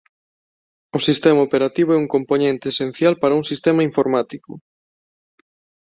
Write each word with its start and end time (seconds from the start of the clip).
O 0.97 0.99
sistema 1.07 1.41
operativo 1.47 1.89
é 1.93 1.97
un 2.03 2.07
compoñente 2.15 2.65
esencial 2.73 3.13
para 3.21 3.37
un 3.39 3.43
sistema 3.51 3.81
informático. 3.89 4.51